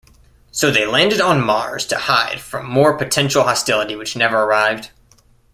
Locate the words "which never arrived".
3.95-4.89